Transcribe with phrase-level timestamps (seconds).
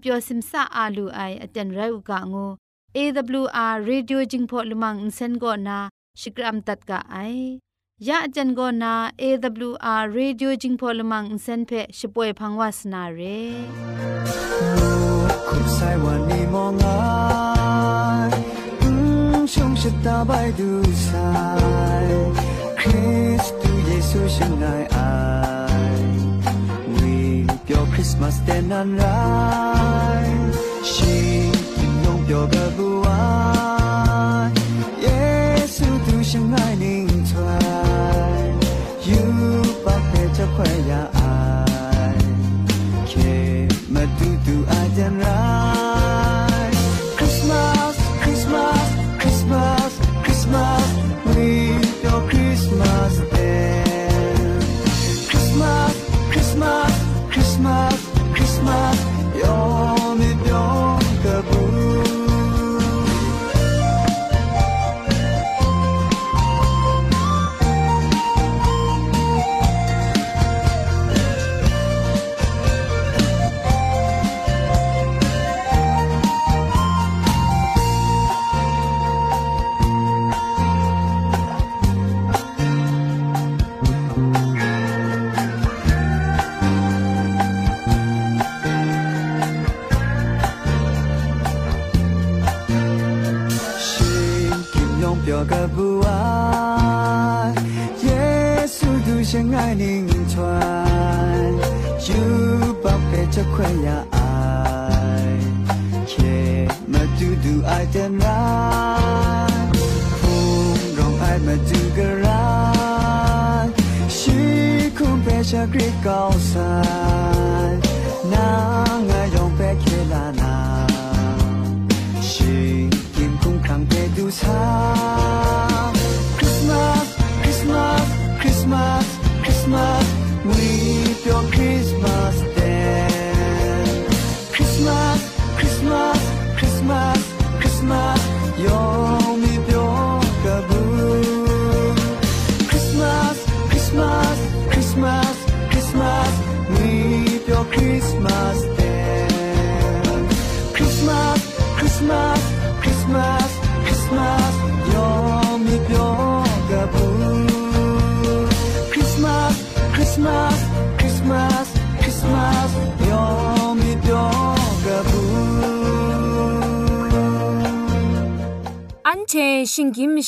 [0.00, 2.46] เปียวซิมซาอาลูไออเจนไรอุกะงู
[2.96, 5.78] AWR Radio Jingpho Lumang Insen go na
[6.20, 7.36] Shikram tat ka ai
[8.06, 8.92] ya ajan go na
[9.26, 13.40] AWR Radio Jingpho Lumang Insen phe shpoe phangwas na re
[15.48, 17.02] คุณใส่วันนี้มองง่า
[18.28, 18.30] ย
[19.54, 19.92] ชงชะ
[28.22, 30.52] must stand on right
[30.84, 31.50] she
[32.04, 34.52] no dog blue eye
[35.00, 38.60] yes to shining try
[39.10, 39.24] you
[39.84, 42.14] but it's a prayer i
[43.08, 43.68] came
[44.20, 45.81] to do i done right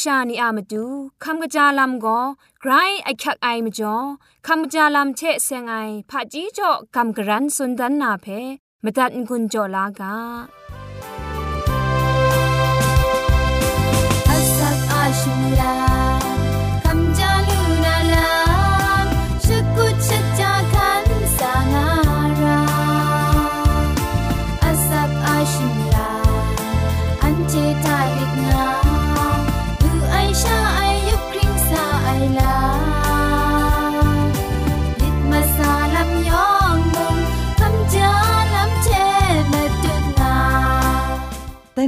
[0.04, 0.84] ชานีอามาดู
[1.24, 2.18] คำกระจาลำก็
[2.60, 2.72] ไกร
[3.04, 3.96] ไอคักไอมาจ่อ
[4.46, 5.74] คำกระจาลำเชะเซงไอ
[6.10, 8.26] ผาจีจ่อคำกระรันสุนดันนาเพ
[8.84, 10.14] มตัดกุญจ่อลากา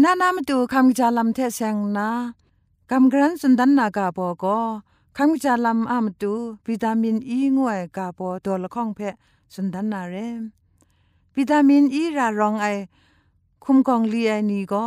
[0.04, 2.08] นานามาดูคำจาลำเทเซงนา
[2.90, 4.58] กำกรันสุนดันนากาโปก็
[5.16, 6.32] คำจาลำอามตู
[6.66, 9.14] วิตามินอีงวยกาโปตัวละข้องเพะ
[9.54, 10.42] สุนดันนาเรม
[11.36, 12.66] วิตามินอีรารองไอ
[13.64, 14.86] คุมกองลีไอนี่ก็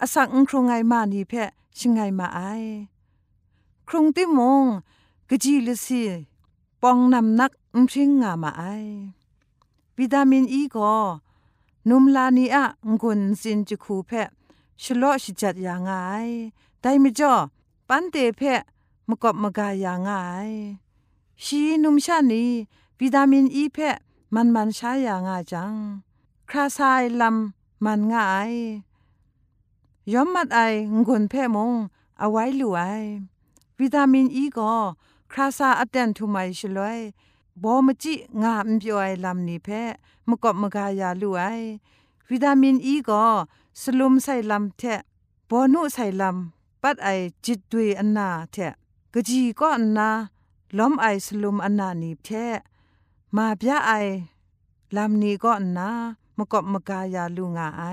[0.00, 2.40] อาสักครุงไอมานี่เพะชิงไงมาไอ
[3.88, 4.64] ครงติมง
[5.28, 6.02] กจีลสี
[6.82, 8.62] ปองนำนักอุมชิงงามาไอ
[9.98, 10.94] วิตามินอีก็
[11.88, 12.64] นุมลานีอะ
[13.00, 14.30] งุนสินจุคูเพะ
[14.82, 15.92] ชโลชิจัดอย่างไง
[16.80, 17.34] ได้มิจ่อ
[17.88, 18.62] ปันเตเพะ
[19.08, 20.10] มกบมกายางไง
[21.44, 22.44] ชีนุมชานี
[23.00, 23.96] วิตามินอีเพะ
[24.34, 25.74] มันมันใช้อย่างไงจัง
[26.48, 27.22] คราซายล
[27.84, 28.52] มันง่าย
[30.12, 30.60] ย้อมมัดไอ
[31.06, 31.72] งุนเพ่มง
[32.18, 32.82] เอาไว้ลู่ไอ
[33.78, 34.74] วิตามินอีก็
[35.32, 37.00] คราซาอัดเดนทุไมชลวย
[37.62, 39.82] บอมจิงามเปียวไอลำนี้เพ่
[40.28, 41.44] มกบมกายาลู่ไอ
[42.30, 43.24] วิตามินอีก็
[43.82, 45.00] สลุมใส่ลำเทะ
[45.48, 47.08] บอนุใส่ลำปัดไอ
[47.44, 48.74] จิตดุยอันนาเทะ
[49.12, 50.10] กะจีก็อันนา
[50.78, 52.46] ล้อมไอสลุมอันนานีเทะ
[53.36, 53.92] มาบยาไอ
[54.96, 55.90] ลำนี้ก็อันนา
[56.36, 57.84] มกบมกายาลูงาไอ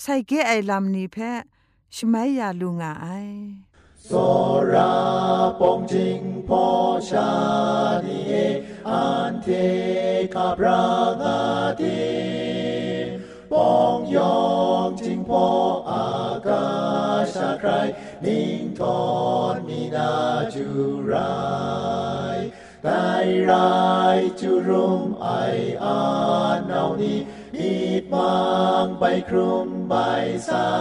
[0.00, 1.30] ใส่เกไอลำนี้แพะ
[1.94, 3.06] ชไมยาลูงาไอ
[13.52, 14.42] ปองยอ
[14.86, 15.46] งจิงพอ
[15.90, 16.08] อา
[16.46, 16.66] กา
[17.34, 17.70] ศาใคร
[18.24, 19.02] นิ่งทอ
[19.52, 20.12] นมีนา
[20.54, 20.66] จุ
[21.12, 21.34] รา
[22.36, 22.38] ย
[22.82, 22.88] ไต
[23.50, 23.82] รา
[24.16, 25.28] ยจุรุมไอ
[25.82, 26.00] อา
[26.64, 27.18] เนานี้
[27.58, 28.36] อีดบา
[28.84, 29.94] งใบครุมใบ
[30.48, 30.72] สา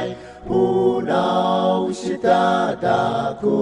[0.00, 0.02] ย
[0.46, 0.72] ผู้
[1.06, 1.30] เนา
[1.98, 2.48] ชิตา
[2.84, 3.02] ตา
[3.40, 3.58] คุ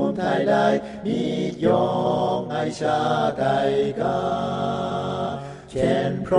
[0.00, 0.66] มไทยได้
[1.04, 1.20] มี
[1.64, 1.88] ยอ
[2.38, 3.00] งไอชา
[3.38, 4.18] ไทยกา
[5.80, 6.36] เช่นพร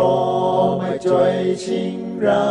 [0.77, 2.49] ไม่จอยชิงรั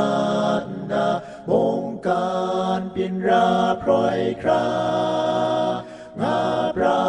[0.63, 1.09] ตนา
[1.51, 2.31] มงกา
[2.79, 3.49] รเปินรา
[3.83, 4.69] พรอยครา
[6.21, 6.41] งา
[6.77, 7.03] ปรา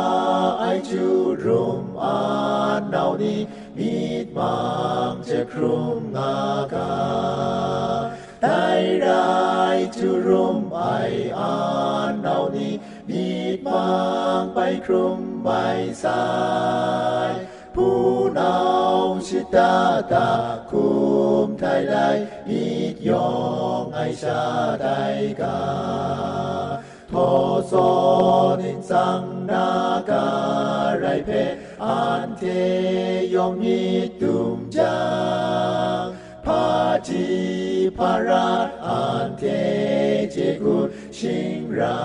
[0.59, 1.07] ไอจู
[1.45, 2.19] รุมอา
[2.79, 3.39] นนานี้
[3.77, 3.93] มี
[4.25, 4.57] ดมั
[5.11, 6.37] งจะครุมงา
[6.73, 6.93] กา
[8.43, 8.47] ได
[9.07, 9.39] รา
[9.75, 10.85] ยจุรุมไอ
[11.39, 11.55] อา
[12.11, 12.73] นเนานี้
[13.09, 13.89] มีดบา
[14.39, 15.49] งไปครุมใบ
[16.03, 16.23] สา
[17.29, 17.31] ย
[17.79, 18.57] ผู้นา
[19.01, 19.75] วชิตา
[20.13, 20.29] ตา
[20.69, 20.89] คุ
[21.45, 21.95] มไทยไล
[22.47, 23.31] มีดยอ
[23.81, 24.43] งไอชา
[24.81, 25.59] ไทยกา
[27.11, 27.29] ทอ
[27.71, 27.89] สอ
[28.61, 29.69] นินสังนา
[30.09, 30.29] กา
[30.87, 31.29] รไรเพ
[31.85, 32.43] อันเท
[33.33, 33.79] ยองมี
[34.21, 34.99] ตุมจา
[36.01, 36.03] ง
[36.45, 36.65] พา
[37.07, 37.25] จี
[37.97, 38.49] พารา
[38.85, 39.43] อันเท
[40.31, 40.77] เจกุ
[41.17, 42.01] ชิงรา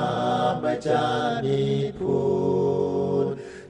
[0.63, 1.05] มจา
[1.45, 1.63] นิ
[1.99, 3.04] พู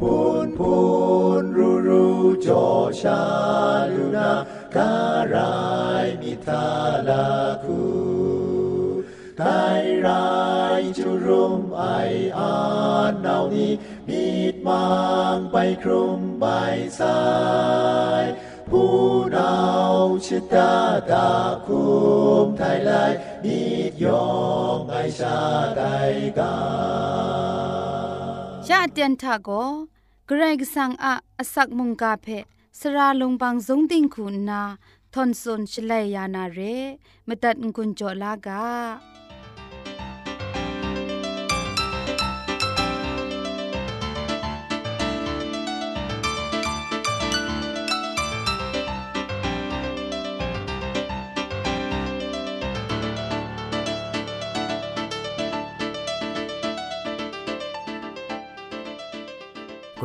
[0.00, 0.76] พูนพู
[1.42, 2.06] นรูรู
[2.46, 2.66] จอ
[3.02, 3.22] ชา
[3.94, 4.32] ลูนา
[4.76, 4.94] กา
[5.34, 5.56] รา
[6.04, 6.66] ยมิทา
[7.08, 7.28] ลา
[7.64, 7.82] คู
[9.38, 9.44] ไท
[9.80, 10.28] ยรา
[10.80, 11.84] ยจุรุมไอ
[12.38, 12.56] อา
[13.10, 13.72] นเนานี้
[14.08, 14.86] มีดมั
[15.34, 16.46] งไปครุมใบ
[16.98, 17.20] สา
[18.22, 18.24] ย
[18.70, 18.96] ผู้
[19.36, 19.54] นา
[19.94, 19.96] ว
[20.26, 20.74] ชิตา
[21.10, 21.30] ตา
[21.66, 21.84] คุ
[22.44, 22.90] มไทยไล
[23.44, 23.60] มี
[23.90, 24.28] ดยอ
[24.76, 25.38] งไอชา
[25.76, 25.82] ได
[26.38, 27.77] กา
[28.70, 29.50] ยะเตียนทาโก
[30.26, 32.26] เกรกสังอาอสักมุงกาเพ
[32.78, 34.62] สราลงบางสงติงคุณนา
[35.14, 36.60] ทอนซนชลัยยานาเร
[37.26, 38.64] มตัดกุญจลากา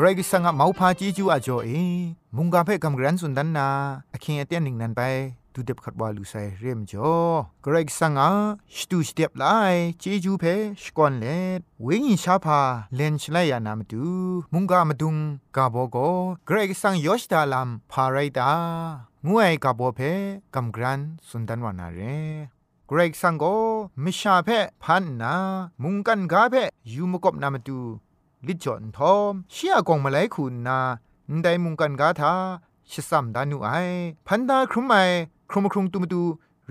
[0.03, 1.69] เกรกสังอะเมาพาจีจูอาจ่อเอ
[2.36, 3.67] มุงกาเพ่กำกรันสุนดันนา
[4.13, 5.01] อคิงเอเตียนหนิงนันไป
[5.53, 7.13] ดูเด็บขัดวาลูไซเรียมจ่อ
[7.62, 8.31] เกรกสังอะ
[8.75, 9.45] สตูสเตียบไล
[10.01, 11.25] จีจูเพ่สกอนเล
[11.60, 12.60] ดเวงิชาพา
[12.95, 14.03] เลนชไลยานามตู
[14.53, 15.15] มุงกามาดุง
[15.55, 15.98] กาโบโก
[16.48, 18.51] เกรกสังยอชดาลัมพาไรตา
[19.27, 20.13] งวยกาโบเพ่
[20.55, 22.00] กำกรันสุนดันวานาเร
[22.88, 23.43] เกรกสังโก
[24.03, 25.33] มิชาเพ่พันนา
[25.83, 27.79] มุงกันกาเพ่ยูมกบนามาตู
[28.47, 30.79] ลิจอนทอมเชียกองมาไลคุณนา
[31.41, 32.33] ไดมุงกันกาทา
[32.89, 33.69] ชิสัมดานุไอ
[34.27, 34.95] พันดาครุมไอ
[35.50, 36.23] ครุมครุงตุมตู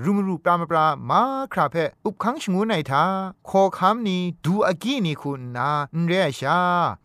[0.02, 3.05] รูมรูปรามปรามาคราเพออุบขังชงูไนทา
[3.49, 5.69] ขอคำนี้ดูอากีนี่คุณนา
[6.07, 6.59] เรียชา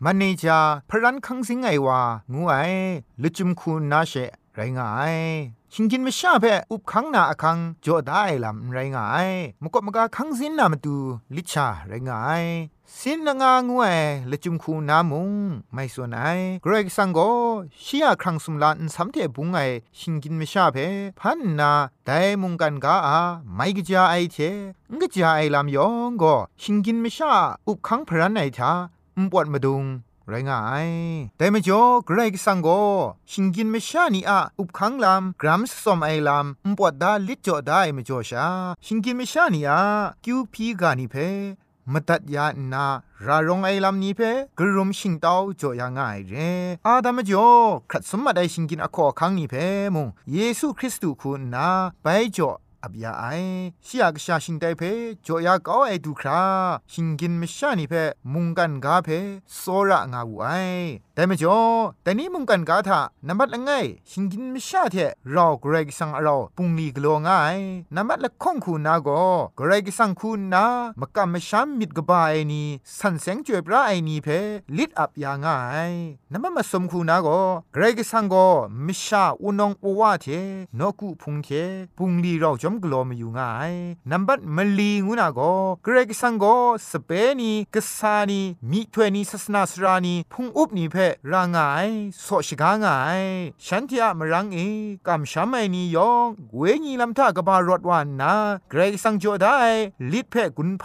[0.04, 2.00] มันเนจาพรันคังสิงไอวา
[2.32, 2.54] งูไอ
[3.22, 4.12] ลุจุมคุณนาเช
[4.54, 5.16] ไรงาย
[5.72, 9.28] ชิงกินไม่ชาเพออุบขังนาอคังจ่อได้ลำไรงาย
[9.62, 10.96] มกบมกาคังสินนามาดู
[11.36, 12.44] ลิชาไรงาย
[12.96, 13.98] สินงางวย
[14.30, 15.32] ละจุมคูนามุง
[15.72, 16.20] ไม่ส่วนไอ
[16.62, 17.20] เกรกสังโก
[17.84, 19.58] ชียครั้งสุมลานสัมเทบุงไอ
[19.98, 20.76] ชิงกินไม่ชาเพ
[21.20, 21.72] พันนา
[22.04, 23.20] แต่มุงกันกาอา
[23.54, 24.36] ไม่กจาไอเท
[24.92, 27.32] งกจาไอลำยองก็ชิงกินไม่ชา
[27.66, 28.72] อุบขังพรันไอทา
[29.16, 29.84] อุปวดมาดุง
[30.28, 30.88] ไรง่าย
[31.38, 32.68] แต่ไม่จ่อเกรกสังโก
[33.30, 38.46] ชิงกินไม่ชานีอะอุบขังลำกรัมสอมไอลำอุปวดดาลิจ่อได้ไม่จ่อชา
[38.84, 39.80] ชิงกินไม่ชานีอะ
[40.24, 41.16] คิวพีกานิเพ
[41.92, 42.86] มตัดยานา
[43.26, 44.20] รารงไอลำนี้เพ
[44.58, 46.34] กรุมชิงเต้าจ่อยางง่ายเร
[46.86, 47.50] อาดามจ่อ
[47.90, 49.54] ครัดสมมาได้ชิงกินอคอคังนี้เพ
[49.94, 51.68] มงเยซูคริสต์คุณนา
[52.02, 52.50] ไปจ่อ
[52.84, 53.24] อับยาไอ
[53.86, 54.82] ชิยากชาชิงไดเพ
[55.26, 56.42] จอยากเอาไอดูครา
[56.92, 57.94] ชิงกินมชานีเพ
[58.32, 59.08] มุงกันกาเพ
[59.56, 60.46] โซระงาวูไอ
[61.18, 61.58] แต่ไม่จอ
[62.02, 63.70] แต่นี้มุงกันกาทานับัดละไง
[64.10, 64.96] ชิงกินมชาเท
[65.30, 67.58] เราเกรกสังเราปุงลีกลัวง่าย
[67.94, 69.08] นับัดละข้องคูนาโก
[69.56, 70.64] เกรกสังคูนา
[71.00, 72.62] มกะมชามมิดกบาไอนี
[72.98, 74.28] สันเสงจวยปราไอนีเพ
[74.76, 75.56] ลิดอับยาง่า
[75.90, 75.92] ย
[76.32, 77.28] นับมาสมคูนาโก
[77.72, 78.34] เกรกสังโก
[78.86, 80.26] มชาอุนองปวาเท
[80.78, 81.48] นกุพุงเท
[81.98, 83.72] ปุงลีเราจอมกลัวมาอยู่ง่าย
[84.10, 85.40] นับัดมลีงูนาโก
[85.84, 86.44] เกรกสังโก
[86.90, 87.10] สเป
[87.40, 90.98] นีกษานีมีถวยนีศาสนาสรานีพุงอุบนีเพ
[91.32, 91.88] รางาย
[92.22, 93.20] โสชิกางาย
[93.66, 94.58] ฉันที่อะมรังเอ
[95.06, 98.34] กำช้ำไอนียองเวญีลำท่ากบารถวานนา
[98.70, 99.56] เกรกสังโจได้
[100.12, 100.84] ลิดเพ่กุนไพ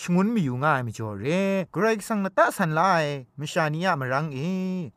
[0.00, 1.24] ชงุนมีอยู่ง่ายไม่จอเร
[1.72, 2.80] เกรกสังนตะสันไล
[3.38, 4.38] มชานีอะมรังเอ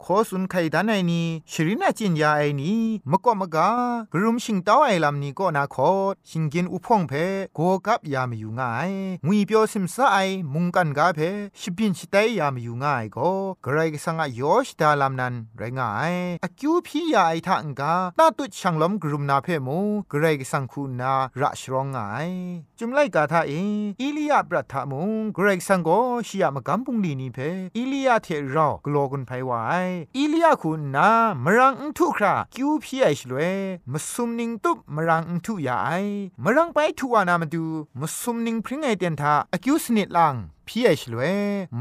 [0.01, 2.73] โคสุนไคดันไอนีชรินาจินยาไอนี
[3.11, 3.69] มกอมกา
[4.13, 5.91] กรุมชิงเต้าไอลำนี้ก็นาคอ
[6.29, 7.13] ชิงกินอุพองเพ
[7.55, 8.91] โกกับยามีอยู่ง่าย
[9.25, 10.17] งุยเปียวซิมซาไอ
[10.53, 11.19] มุงกันกาเพ
[11.59, 13.29] ชิบินชิไตยามีอยู่ง่ายก็
[13.63, 19.77] เกรกสังอะยอชดาลามนันไรงายอคิวพี่ยาไอทังกาตาตุช่างล้มกรุมนาเพมู
[20.09, 21.97] เกรกสังคูนาระชรองไง
[22.77, 23.51] จุมไลกาทาเอ
[24.01, 25.89] อีลียาปรัฐามุงเกรกสังโก
[26.27, 27.37] ชิยามกัมปุงลีนีเพ
[27.75, 31.09] อีลียาเทรอกลอกุนไพวายอีลียาคุณนา
[31.43, 33.39] มรังอุทุคราคิวพี่ไอชลเว
[33.91, 35.89] มสุมนิงตุบมรังอุทุยาไอ
[36.43, 37.65] มรังไปทุวานามาดู
[37.99, 40.35] มสุมนิงพริ้งไอเตียนทาอคิวสนิดลัง
[40.66, 41.22] พี่เอชลเว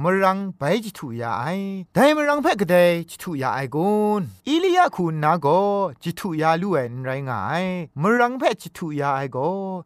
[0.01, 1.45] มรังไปจิตุยาไอ
[1.93, 2.75] ไดมรังเพ่กเด
[3.09, 5.47] จิตุยาไอกุนอีลียาคูนาโก
[6.03, 7.63] จิตุยาลูเอนไรงาย
[8.01, 9.37] มรังเพ่จิตุยาไอโก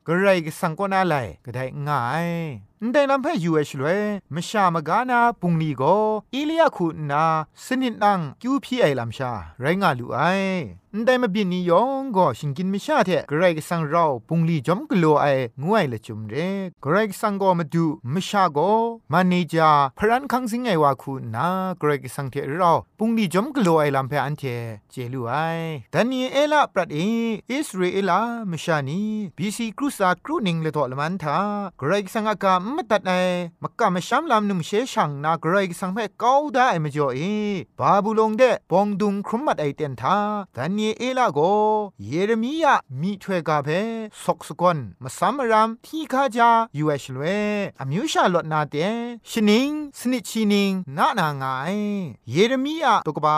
[0.07, 2.27] กระไรกสังกนาไลก็ได้ง่าย
[2.92, 3.88] แต่ลำเพ่ยูเอชลเว
[4.34, 5.82] มชามกานาปุงลีโก
[6.34, 7.24] อีลียาคูนา
[7.64, 10.18] สนิดนังคิวพี่ไอลำชา ไรงาลูไอ
[11.04, 15.26] แต่มาบินนิยองก็ชิงกินมชาเถกรกสังเราปุงลีจอมกลัวไอ
[15.62, 16.34] งวยละจุมเร
[16.84, 18.72] กรกสังก็มาดูมชาก็
[19.12, 21.46] มันนี่จาพรันคังสิงไงว่าคุณนา
[21.80, 24.44] กรกสังเทเราปุงลีจอมกลัวไอลำเพออันเท
[24.90, 25.34] เจลูไอ
[25.90, 26.98] แต่นี่เอลาปรัดเอ
[27.50, 28.20] อิสราเอลา
[28.50, 29.02] มชานี
[29.36, 31.38] บีซีครูสาครูนิงเลตอลมันทา
[31.80, 33.12] กรกสังอากามมตัดไอ
[33.62, 37.20] มักกะมชามลำนุ่มเชชังนากรกสังเพเก้าได้ไอมจ่อเอ
[37.78, 40.16] บาบูลงเดปองดุงครุมมัดไอเตียนทา
[40.52, 41.38] แต่เนี่ยเอลาโก
[42.06, 43.68] เยเรมียามีถวยกาเพ
[44.22, 47.22] สกสกอนมาซัมรามที่ข้าจายูเอชลเว
[47.80, 48.74] อมิวชาลดนาเต
[49.30, 51.76] ชนิงสนิชินิงนานางาย
[52.30, 53.36] เยเรมียาตกบา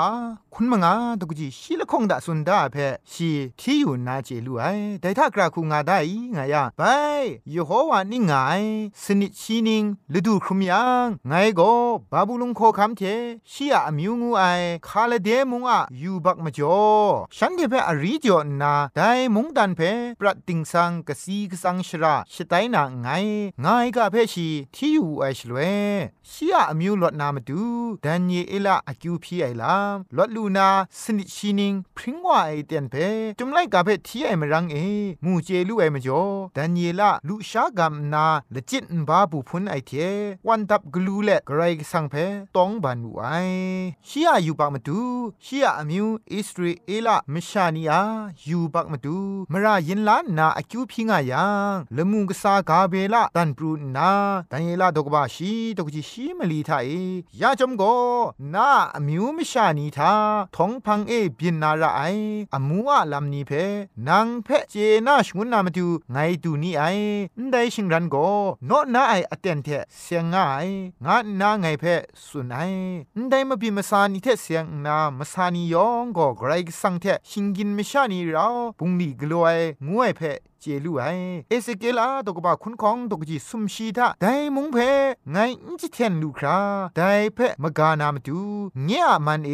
[0.54, 2.76] คุณมงาตกจีชิละคงดาสุนดาเพ
[3.12, 4.64] ชีที่อยู่นาเจลูไอ
[5.00, 5.98] แต่ถ้ากราคูงาได้
[6.36, 6.82] งายาไป
[7.54, 8.32] ยโฮวานี่ไง
[9.04, 9.84] สนิชินิง
[10.18, 11.60] ฤดูครุมยังไงโก
[12.12, 13.02] บาบูลุงโคคำเท
[13.50, 14.42] ชียอมิวงูไอ
[14.86, 16.78] คาเลเดมุงอะยูบักมาจ่อ
[17.36, 19.00] ฉันเทเพอรีจอนาได
[19.34, 19.80] มุงดันเพ
[20.20, 23.08] ปรัดติงสังกสีกสังชราชไตนาไง
[23.60, 25.58] ไงกะเพชีที่อยู่ไอชลเว
[26.30, 27.62] ชียอมิวลดนามาดู
[28.04, 30.68] ดันเยเอลาอคิวพีไอลามลดลูนา
[31.00, 32.94] สนิชินิงพริ้งว่าไอเตียนเพ
[33.38, 34.76] จุมไลกะเพที่ไอมรังเอ
[35.24, 36.22] มูเจลูไอมาจ่อ
[36.56, 39.92] ดันเยลาลุชากามนาละจิตบาบุพุนไอเท
[40.48, 42.14] วันดับกลูเลกไรสังเพ
[42.56, 43.24] ตองบันไอ
[44.08, 45.00] ชียอยู่ปากมาดู
[45.44, 48.00] ชียอมิวอิสราเอละมชานีอา
[48.48, 49.18] ยูบักมาดู
[49.52, 54.10] มรายินลานนาอคิวพิงายังละมุงกษากาเบละตันปรูนา
[54.50, 56.90] ตันเยลาดกบาชีตกจิชีมลีทาเอ
[57.40, 57.82] ยาจอมโก
[58.54, 60.12] นาอมิวมชานีทา
[60.56, 62.00] ทองพังเอบินนาระไอ
[62.54, 63.50] อมัวลำนีเพ
[64.08, 64.74] นางเพเจ
[65.06, 66.82] นาชงุนนามาดูไงดูนี่ไอ
[67.50, 68.16] ได้ชิงรันโก
[68.66, 69.68] โนนาไออเตนเท
[70.00, 70.68] เสียงง่าย
[71.04, 71.84] งานาไงเพ
[72.26, 72.58] สุนไอ
[73.30, 78.46] ได้มาบิมาสานีเทเสียงนามาสานียองก็ไกรสังเทชิงกินไม่ชานีเรา
[78.78, 79.46] ปุงนีกลัว
[79.86, 80.22] งวยเพ
[80.62, 81.04] เจลูไอ
[81.48, 84.76] เอสเกลาตกบะคุณของตกจีสุมชีทาไดมุงเพ
[85.30, 86.58] ไงอิจิเทนลูครา
[86.96, 87.00] ได
[87.34, 88.40] เพมกานามตู
[88.84, 89.52] เงียมันเอ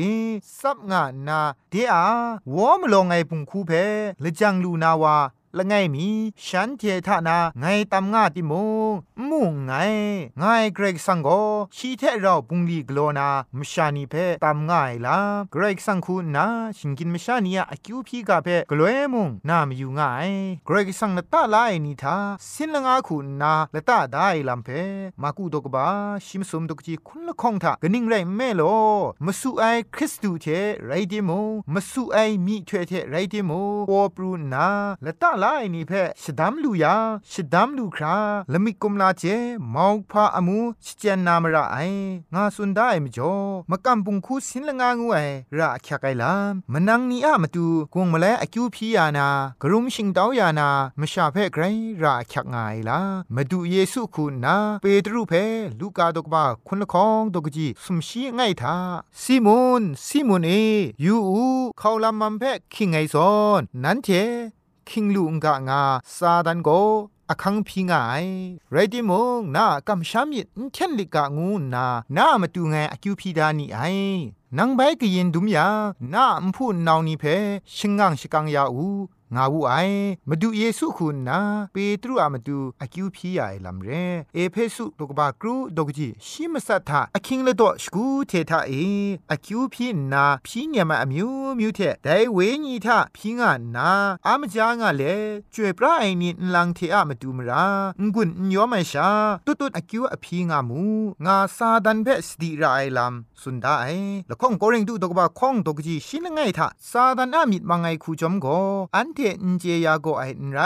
[0.59, 1.41] ซับงานา
[1.71, 1.95] เดีย
[2.55, 3.73] วอมลงไงปุงคูเพ
[4.23, 5.17] ละจังลูนาวา
[5.57, 6.09] ละไงมี
[6.47, 8.53] ฉันเททานาไงตำงาติโม
[9.29, 9.73] มุงไง
[10.39, 11.29] ไงเกรกสังโก
[11.77, 13.29] ชีเทเราปุงลีกโลนา
[13.59, 14.15] มชานีเพ
[14.45, 15.19] ตำง่ายละ
[15.53, 16.47] เกรกสังคูนา
[16.79, 20.31] ชิงกินมชานียอคิวพีกาเพกลวยมุงนามอยู่ง่าย
[20.67, 22.17] เกรกสังละตาลายนีทา
[22.53, 24.69] สินละงาคูนาละตาได้ลำเพ
[25.23, 25.87] มากูดกบา
[26.27, 28.63] ชิมสมดกจีคุณละคงทากนิ่งไรแม่โล
[29.25, 29.65] มาสู่ไอ
[29.95, 30.47] คริสตูเท
[30.87, 31.31] ไรเดิโม
[31.75, 33.53] มาสู่ไอมีเทเทไรเดิโม
[33.91, 34.69] ปอปรูนา
[35.05, 35.93] ละตาลายนีเพ
[36.23, 36.95] ชดามลูยา
[37.33, 38.17] ชดามลูครา
[38.53, 39.25] ละมิกุมลาเจ
[39.75, 41.79] มาวพาอมูชเจนนามระไอ
[42.35, 43.35] งาสุนได้มจ่อ
[43.71, 45.19] มกำปุงคูสินละงางูไอ
[45.59, 49.29] ระคยไกลามมนังนีอะมาตูกงมาแลอคิวพียานา
[49.63, 50.69] กรุมชิงดาวยานา
[51.01, 51.65] มชาเพไกร
[52.03, 53.01] ระคยกงายลา
[53.35, 55.35] มาดูเยซูคุณนาเปตรูเพ
[55.81, 58.77] ลูกาดกบาคุณละคองดกจีสมชีง่ายทา
[59.23, 60.51] ซิมอนซิมอนเอ
[61.05, 61.47] ยูอู
[61.79, 64.09] เขาลำมันเพคิงไงซอนนั้นเท
[64.91, 65.83] คิงลูงกางา
[66.17, 66.71] ซาดันโก
[67.31, 68.25] อคังพิงาย
[68.73, 73.81] ไรดิมงนากำชามิดเทนลิกางูนานามาตูไงอคิวพีดานีไอ
[74.59, 75.69] นังใบกยินดุมยา
[76.13, 77.25] นาอมพูนนาวนีเพ
[77.77, 78.87] ชิงงังชิกังยาอู
[79.35, 79.75] งาวูไอ
[80.29, 81.41] มาดูเยซูคุณนะ
[81.73, 83.89] เปตรูอามาดูอากิวพียาไอลัมเร
[84.35, 88.73] เอเพสุตกบากรูดกจีชิมสัทธาอะคิงเลดอสกูเททาเอ
[89.31, 93.91] อากิวพีนาพีเนียมาอมิวมิวเทไดเวญีทาพีงานา
[94.27, 95.03] อามจางาเล
[95.55, 97.67] จวยปราไอนีนลังเทอะมาดูมรา
[98.15, 99.09] งุนยอมไอชา
[99.47, 100.83] ตุตุอากิวอพีงามู
[101.25, 103.87] งาซาดันเบสดีราไอลัมสุนดาไอ
[104.29, 108.47] ละข้องโกเริงดูตกบาข้องดกจีชินไงทาซาดันอามิดมังไงคูจอมโก
[108.97, 109.07] อัน
[109.45, 110.23] นเจยาโกไอ
[110.53, 110.61] ไร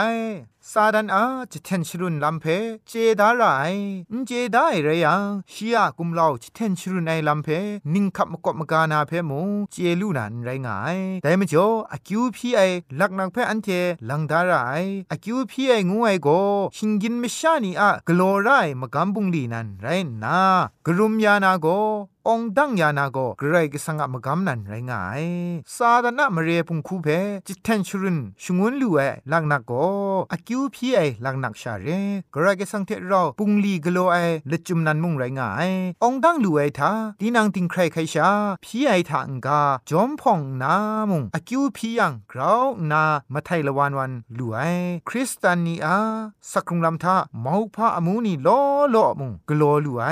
[0.71, 2.45] ซาดันอาจิเทนชรุนลัมเพ
[2.87, 3.43] เจดาไร
[4.13, 7.47] นเจดาไอเรยังชียกุมลาวจิเทนชรุนไอลัมเพ
[7.93, 9.41] นิ่งคับมกบมกานาเพมู
[9.71, 12.61] เจลูนันไรงายแต่มจ่ออคิวพีไอ
[12.99, 13.67] ลักนักเพอันเท
[14.09, 14.53] ลังดาไร
[15.11, 16.27] อคิวพีไองูไอโก
[16.75, 18.49] ชิงกินมชานีอะกลอไร
[18.81, 19.87] มกัมบุงลีนันไร
[20.23, 20.37] นา
[20.85, 21.67] กรุมยานาโก
[22.27, 25.23] องดังยานาโกเกรกสังกมกำนันไรงาย
[25.75, 27.07] ซาดานะมเรพุงคูเพ
[27.47, 28.99] จิตเทนชรุนชงวนลูเอ
[29.31, 29.71] ลักนักโก
[30.31, 31.87] อคิวพีไอลักนักชาเร
[32.31, 34.17] เกรกสังเทเราปุงลีกโลไอ
[34.51, 35.69] ละจุมนันมุงไรงาย
[36.03, 38.29] องดังลูไอทาดีนางติงใครใครชา
[38.63, 40.75] พีไอทางกาจอมพ่องนา
[41.09, 43.03] มุงอคิวพียังกราวนา
[43.33, 44.59] มาไทยละวันวันลูไอ
[45.07, 45.97] คริสตานีอา
[46.51, 48.59] สักครุงลำทามาวพาอมูนีลอ
[48.93, 50.05] ลอมุงกลัวลูไอ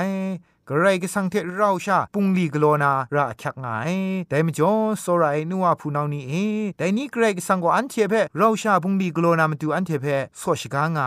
[0.68, 3.66] กระไรก็สังเทเราชาปุงลีกโลนาระคักไง
[4.28, 4.72] แต่มจ่อ
[5.04, 6.32] สไรนัวผู้นานี่เอ
[6.76, 10.06] แต่นี้เกรกสังกอันเทเพเราชาปุงลีกโลนามาดูอันเทเพ
[10.40, 10.98] สอชกาไง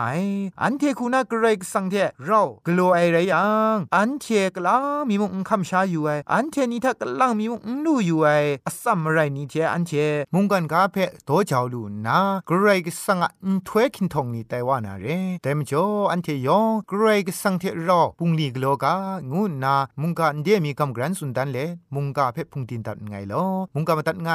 [0.62, 4.76] อันเทคูนาเกรกสังเทเรากโลไอไรยังอันเทกลา
[5.08, 8.26] มีมุงคำชาอยู่ไออันเทนี่ถ้ากลังมีมุงนูอยู่ไอ
[8.66, 9.92] อสัมไรนี่เทอันเท
[10.34, 15.06] มุงกันกาเพโตจาลูนาเกรกสังอันถวยคินทองนี่แต่ว่านาเร
[15.42, 18.94] แต่มจ่ออันเทยองเกรกสังเทเราปุงลีกโลกา
[19.30, 21.58] งูนามุงกาเดียมีกำกรันสุนดันเล
[21.94, 24.30] มุงกาเพพุงตินตัดไงลอมุงกามาตัดไง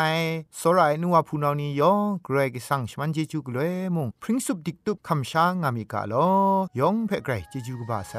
[0.60, 6.28] สรายนัวพูนานียองเกรกสังชมันเจจูกเลยมุงพริ้งสุบดิกตุบคำช้างามีกาลอ
[6.80, 8.14] ยองเพไกรเจจูกบาไซ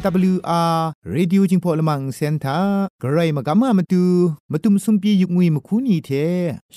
[0.00, 0.78] AWR
[1.14, 2.58] Radio จิงพอลมังเซนทา
[3.00, 4.04] ใครมากามามาดู
[4.52, 6.10] มาตุมซุมปียุกงุยมคุนีเท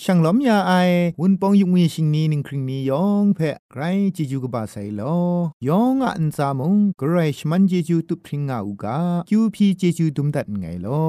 [0.01, 0.73] ช่างล้อมยาไอ
[1.19, 3.81] วนปองยุกงุยชิงนี้นึงคริงนี้ยองแพะไกร
[4.15, 5.17] จิจูกบาไซลอ
[5.67, 8.97] ยองอันซามงใครชมันเจจูตุพริงอาอูกา
[9.29, 11.01] คิวพีเจจูตุมดัดไงลอ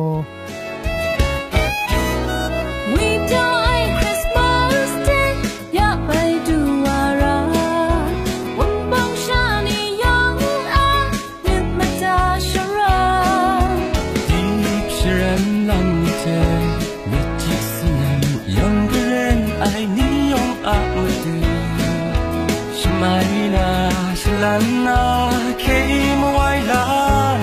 [24.54, 25.34] 人啊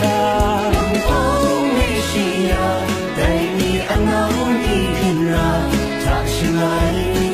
[0.02, 1.10] 莫风
[1.74, 2.14] 问需
[2.48, 2.52] 呀
[3.18, 3.20] 带
[3.58, 4.16] 你爱到哪
[4.62, 4.64] 里
[5.30, 5.34] 呀
[6.04, 6.64] 他深爱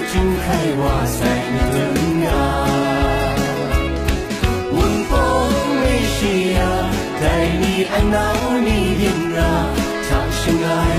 [0.10, 0.46] 著海
[0.82, 1.18] 哇塞
[1.54, 2.30] 女啊
[4.72, 4.76] 问
[5.10, 5.12] 风
[5.82, 5.86] 问
[6.16, 6.20] 需
[6.54, 6.58] 呀
[7.22, 7.24] 带
[7.62, 8.70] 你爱到哪里
[9.36, 9.38] 呀
[10.10, 10.12] 他
[10.66, 10.97] 爱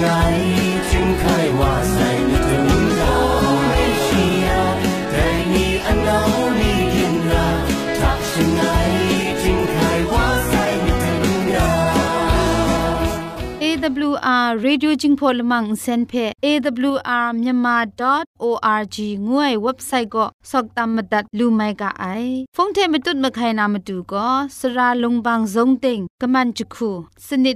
[0.00, 0.69] night.
[14.64, 18.96] Radio Jingpho Lamang senphe AWR myanmar.org
[19.28, 22.04] งวยเว็บไซต์ก็สกตามมาดัดลูไมกะไอ
[22.56, 26.90] ฟงเทมตุดมะไข่นามาดูก็สราลงบางซงติงกะมันจุคู
[27.26, 27.52] สนิ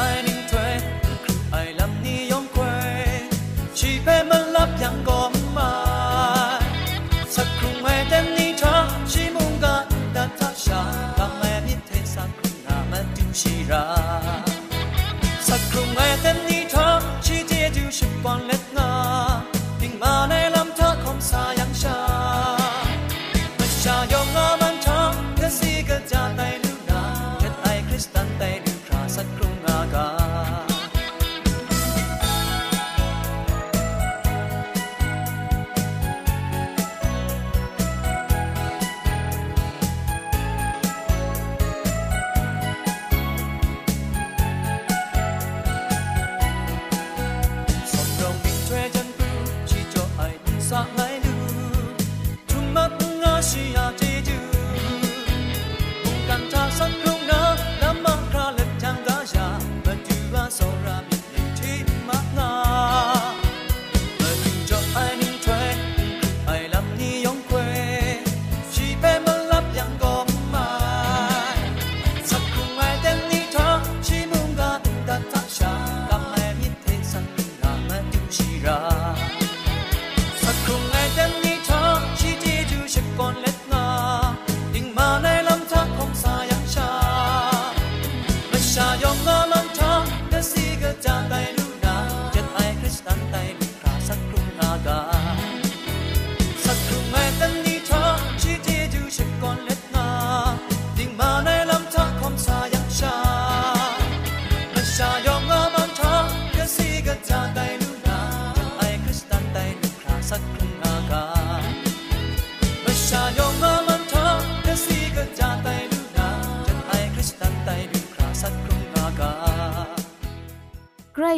[0.00, 0.29] tu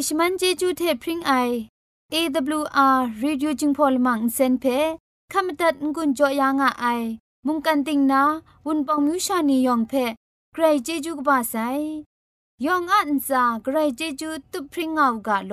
[0.06, 1.32] ชมันเจจูเทพริงไอ
[2.14, 4.78] AWR Radio Jingpol Mang Sen Phe
[5.32, 6.86] ขมตัดงุนจอยางอไอ
[7.46, 8.22] มุงกันติงนา
[8.66, 9.92] วุนปองมิวชานียองเพ
[10.52, 11.54] ใครเจจูกบาไซ
[12.64, 15.52] ยองอันซาใครเจจูตุพริงเอากาโล